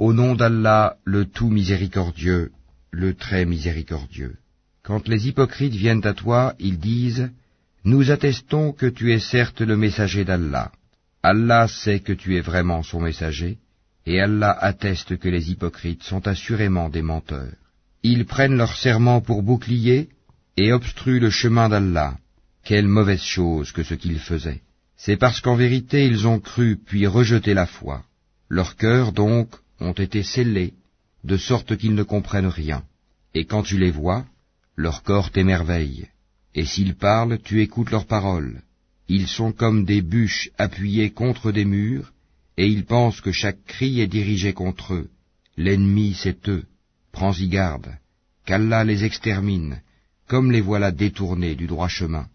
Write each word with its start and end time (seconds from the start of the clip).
Au 0.00 0.14
nom 0.14 0.34
d'Allah, 0.34 0.96
le 1.04 1.26
tout 1.26 1.50
miséricordieux, 1.50 2.52
le 2.90 3.12
très 3.12 3.44
miséricordieux. 3.44 4.36
Quand 4.82 5.06
les 5.06 5.28
hypocrites 5.28 5.74
viennent 5.74 6.06
à 6.06 6.14
toi, 6.14 6.54
ils 6.58 6.78
disent, 6.78 7.30
Nous 7.84 8.10
attestons 8.10 8.72
que 8.72 8.86
tu 8.86 9.12
es 9.12 9.18
certes 9.18 9.60
le 9.60 9.76
messager 9.76 10.24
d'Allah. 10.24 10.72
Allah 11.22 11.68
sait 11.68 12.00
que 12.00 12.14
tu 12.14 12.38
es 12.38 12.40
vraiment 12.40 12.82
son 12.82 13.00
messager, 13.02 13.58
et 14.06 14.22
Allah 14.22 14.52
atteste 14.58 15.18
que 15.18 15.28
les 15.28 15.50
hypocrites 15.50 16.02
sont 16.02 16.26
assurément 16.26 16.88
des 16.88 17.02
menteurs. 17.02 17.52
Ils 18.02 18.24
prennent 18.24 18.56
leur 18.56 18.74
serment 18.74 19.20
pour 19.20 19.42
bouclier 19.42 20.08
et 20.56 20.72
obstruent 20.72 21.20
le 21.20 21.28
chemin 21.28 21.68
d'Allah. 21.68 22.16
Quelle 22.64 22.88
mauvaise 22.88 23.22
chose 23.36 23.70
que 23.72 23.82
ce 23.82 23.92
qu'ils 23.92 24.18
faisaient. 24.18 24.62
C'est 24.96 25.18
parce 25.18 25.42
qu'en 25.42 25.56
vérité 25.56 26.06
ils 26.06 26.26
ont 26.26 26.40
cru 26.40 26.78
puis 26.86 27.06
rejeté 27.06 27.52
la 27.52 27.66
foi. 27.66 28.02
Leurs 28.48 28.76
cœurs 28.76 29.12
donc 29.12 29.48
ont 29.80 29.92
été 29.92 30.22
scellés, 30.22 30.74
de 31.24 31.36
sorte 31.36 31.76
qu'ils 31.76 31.94
ne 31.94 32.02
comprennent 32.02 32.46
rien. 32.46 32.82
Et 33.34 33.44
quand 33.44 33.62
tu 33.62 33.78
les 33.78 33.90
vois, 33.90 34.24
leur 34.76 35.02
corps 35.02 35.30
t'émerveille. 35.30 36.08
Et 36.54 36.64
s'ils 36.64 36.96
parlent, 36.96 37.38
tu 37.42 37.60
écoutes 37.62 37.90
leurs 37.90 38.06
paroles. 38.06 38.62
Ils 39.08 39.28
sont 39.28 39.52
comme 39.52 39.84
des 39.84 40.02
bûches 40.02 40.50
appuyées 40.58 41.10
contre 41.10 41.52
des 41.52 41.64
murs, 41.64 42.12
et 42.56 42.66
ils 42.66 42.84
pensent 42.84 43.20
que 43.20 43.32
chaque 43.32 43.64
cri 43.64 44.00
est 44.00 44.06
dirigé 44.06 44.52
contre 44.52 44.94
eux. 44.94 45.10
L'ennemi, 45.56 46.14
c'est 46.14 46.48
eux. 46.48 46.64
Prends-y 47.12 47.48
garde. 47.48 47.96
Qu'Allah 48.46 48.84
les 48.84 49.04
extermine, 49.04 49.80
comme 50.26 50.50
les 50.50 50.60
voilà 50.60 50.90
détournés 50.90 51.54
du 51.54 51.66
droit 51.66 51.88
chemin. 51.88 52.26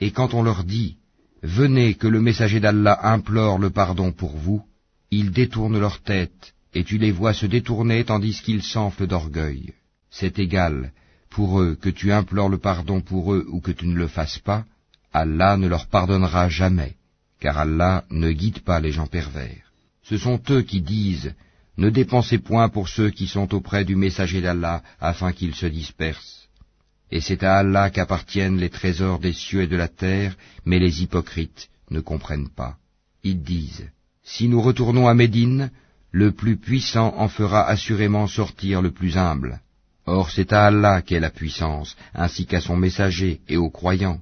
Et 0.00 0.10
quand 0.10 0.34
on 0.34 0.42
leur 0.42 0.64
dit, 0.64 0.96
Venez 1.44 1.94
que 1.94 2.06
le 2.06 2.22
messager 2.22 2.58
d'Allah 2.58 2.98
implore 3.02 3.58
le 3.58 3.68
pardon 3.68 4.12
pour 4.12 4.34
vous, 4.34 4.62
ils 5.10 5.30
détournent 5.30 5.78
leur 5.78 6.00
tête, 6.00 6.54
et 6.74 6.84
tu 6.84 6.98
les 6.98 7.12
vois 7.12 7.34
se 7.34 7.46
détourner 7.46 8.04
tandis 8.04 8.40
qu'ils 8.42 8.62
s'enflent 8.62 9.06
d'orgueil. 9.06 9.72
C'est 10.10 10.38
égal, 10.38 10.92
pour 11.30 11.60
eux, 11.60 11.76
que 11.80 11.90
tu 11.90 12.12
implores 12.12 12.48
le 12.48 12.58
pardon 12.58 13.00
pour 13.00 13.34
eux 13.34 13.46
ou 13.48 13.60
que 13.60 13.72
tu 13.72 13.86
ne 13.86 13.96
le 13.96 14.08
fasses 14.08 14.38
pas, 14.38 14.64
Allah 15.12 15.56
ne 15.56 15.68
leur 15.68 15.86
pardonnera 15.86 16.48
jamais, 16.48 16.94
car 17.40 17.58
Allah 17.58 18.04
ne 18.10 18.30
guide 18.32 18.60
pas 18.60 18.80
les 18.80 18.92
gens 18.92 19.06
pervers. 19.06 19.72
Ce 20.02 20.18
sont 20.18 20.40
eux 20.50 20.62
qui 20.62 20.80
disent, 20.80 21.34
ne 21.76 21.90
dépensez 21.90 22.38
point 22.38 22.68
pour 22.68 22.88
ceux 22.88 23.10
qui 23.10 23.26
sont 23.26 23.54
auprès 23.54 23.84
du 23.84 23.96
messager 23.96 24.40
d'Allah 24.40 24.82
afin 25.00 25.32
qu'ils 25.32 25.54
se 25.54 25.66
dispersent. 25.66 26.48
Et 27.10 27.20
c'est 27.20 27.42
à 27.42 27.58
Allah 27.58 27.90
qu'appartiennent 27.90 28.58
les 28.58 28.70
trésors 28.70 29.18
des 29.18 29.32
cieux 29.32 29.62
et 29.62 29.66
de 29.66 29.76
la 29.76 29.88
terre, 29.88 30.36
mais 30.64 30.78
les 30.78 31.02
hypocrites 31.02 31.68
ne 31.90 32.00
comprennent 32.00 32.48
pas. 32.48 32.76
Ils 33.22 33.42
disent, 33.42 33.88
si 34.22 34.48
nous 34.48 34.60
retournons 34.60 35.06
à 35.06 35.14
Médine, 35.14 35.70
le 36.14 36.30
plus 36.30 36.56
puissant 36.56 37.12
en 37.16 37.26
fera 37.26 37.66
assurément 37.66 38.28
sortir 38.28 38.80
le 38.80 38.92
plus 38.92 39.16
humble. 39.16 39.60
Or 40.06 40.30
c'est 40.30 40.52
à 40.52 40.66
Allah 40.66 41.02
qu'est 41.02 41.18
la 41.18 41.30
puissance, 41.30 41.96
ainsi 42.14 42.46
qu'à 42.46 42.60
son 42.60 42.76
messager 42.76 43.40
et 43.48 43.56
aux 43.56 43.68
croyants, 43.68 44.20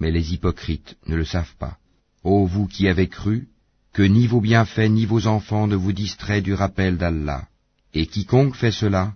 mais 0.00 0.10
les 0.10 0.32
hypocrites 0.32 0.96
ne 1.06 1.16
le 1.16 1.26
savent 1.26 1.56
pas. 1.58 1.76
Ô 2.22 2.46
vous 2.46 2.66
qui 2.66 2.88
avez 2.88 3.08
cru, 3.08 3.48
que 3.92 4.02
ni 4.02 4.26
vos 4.26 4.40
bienfaits 4.40 4.88
ni 4.88 5.04
vos 5.04 5.26
enfants 5.26 5.66
ne 5.66 5.76
vous 5.76 5.92
distraient 5.92 6.40
du 6.40 6.54
rappel 6.54 6.96
d'Allah. 6.96 7.46
Et 7.92 8.06
quiconque 8.06 8.56
fait 8.56 8.72
cela, 8.82 9.12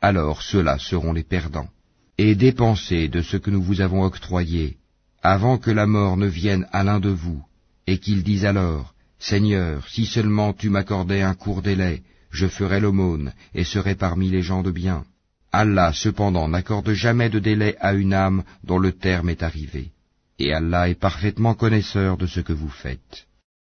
alors 0.00 0.42
ceux-là 0.42 0.78
seront 0.78 1.12
les 1.12 1.24
perdants. 1.24 1.70
Et 2.16 2.36
dépensez 2.36 3.08
de 3.08 3.22
ce 3.22 3.36
que 3.36 3.50
nous 3.50 3.62
vous 3.62 3.80
avons 3.80 4.04
octroyé, 4.04 4.76
avant 5.20 5.58
que 5.58 5.72
la 5.72 5.88
mort 5.88 6.16
ne 6.16 6.28
vienne 6.28 6.64
à 6.70 6.84
l'un 6.84 7.00
de 7.00 7.10
vous, 7.10 7.42
et 7.88 7.98
qu'il 7.98 8.22
dise 8.22 8.44
alors, 8.44 8.91
Seigneur, 9.22 9.88
si 9.88 10.04
seulement 10.04 10.52
tu 10.52 10.68
m'accordais 10.68 11.22
un 11.22 11.34
court 11.34 11.62
délai, 11.62 12.02
je 12.32 12.48
ferais 12.48 12.80
l'aumône, 12.80 13.32
et 13.54 13.62
serais 13.62 13.94
parmi 13.94 14.28
les 14.28 14.42
gens 14.42 14.62
de 14.62 14.72
bien. 14.72 15.04
Allah 15.52 15.92
cependant 15.92 16.48
n'accorde 16.48 16.92
jamais 16.92 17.30
de 17.30 17.38
délai 17.38 17.76
à 17.78 17.92
une 17.92 18.14
âme 18.14 18.42
dont 18.64 18.78
le 18.78 18.90
terme 18.90 19.28
est 19.28 19.44
arrivé. 19.44 19.92
Et 20.40 20.52
Allah 20.52 20.88
est 20.88 20.98
parfaitement 20.98 21.54
connaisseur 21.54 22.16
de 22.16 22.26
ce 22.26 22.40
que 22.40 22.52
vous 22.52 22.74
faites. 22.84 23.28